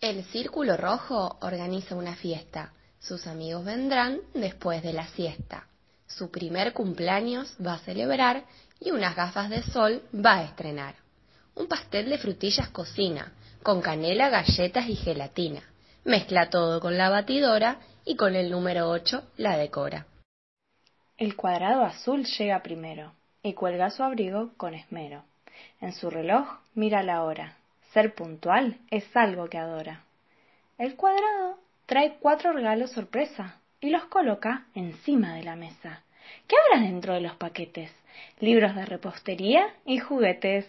[0.00, 2.72] El Círculo Rojo organiza una fiesta.
[3.00, 5.66] Sus amigos vendrán después de la siesta.
[6.06, 8.44] Su primer cumpleaños va a celebrar
[8.78, 10.94] y unas gafas de sol va a estrenar.
[11.56, 13.32] Un pastel de frutillas cocina,
[13.64, 15.62] con canela, galletas y gelatina.
[16.04, 20.06] Mezcla todo con la batidora y con el número 8 la decora.
[21.16, 25.24] El cuadrado azul llega primero y cuelga su abrigo con esmero.
[25.80, 27.56] En su reloj mira la hora.
[27.92, 30.04] Ser puntual es algo que adora.
[30.76, 36.02] El cuadrado trae cuatro regalos sorpresa y los coloca encima de la mesa.
[36.46, 37.90] ¿Qué habrá dentro de los paquetes?
[38.40, 40.66] Libros de repostería y juguetes.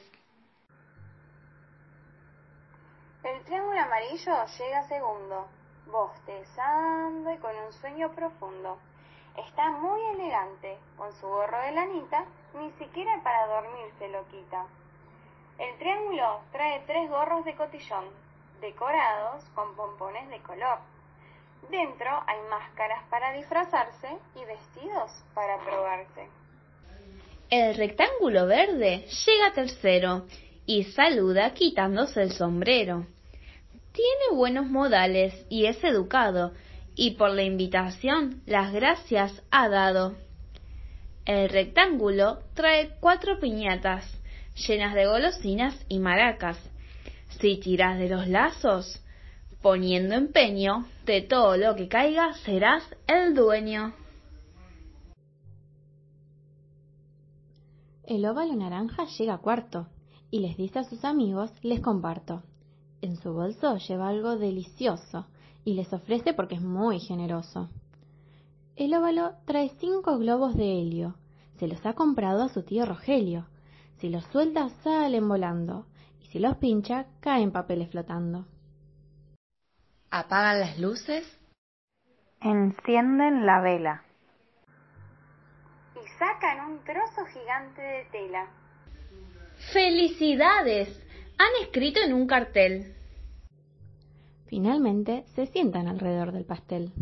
[3.24, 5.48] El triángulo amarillo llega segundo,
[5.92, 8.78] bostezando y con un sueño profundo.
[9.38, 14.66] Está muy elegante, con su gorro de lanita, ni siquiera para dormirse lo quita.
[15.60, 18.06] El triángulo trae tres gorros de cotillón,
[18.62, 20.80] decorados con pompones de color.
[21.70, 26.30] Dentro hay máscaras para disfrazarse y vestidos para probarse.
[27.50, 30.26] El rectángulo verde llega tercero
[30.66, 33.06] y saluda quitándose el sombrero.
[33.92, 36.54] Tiene buenos modales y es educado,
[36.96, 40.16] y por la invitación las gracias ha dado.
[41.26, 44.06] El rectángulo trae cuatro piñatas
[44.68, 46.58] llenas de golosinas y maracas.
[47.40, 49.02] Si tiras de los lazos,
[49.62, 53.94] poniendo empeño, de todo lo que caiga serás el dueño.
[58.04, 59.88] El óvalo naranja llega cuarto
[60.32, 62.44] y les dice a sus amigos les comparto.
[63.02, 65.28] En su bolso lleva algo delicioso
[65.64, 67.70] y les ofrece porque es muy generoso.
[68.76, 71.16] El óvalo trae cinco globos de helio.
[71.60, 73.46] Se los ha comprado a su tío Rogelio.
[74.00, 75.86] Si los suelta salen volando
[76.22, 78.46] y si los pincha caen papeles flotando.
[80.10, 81.26] Apagan las luces.
[82.40, 84.04] Encienden la vela.
[85.96, 88.48] Y sacan un trozo gigante de tela.
[89.74, 90.88] ¡Felicidades!
[91.38, 92.96] Han escrito en un cartel.
[94.48, 96.94] Finalmente se sientan alrededor del pastel.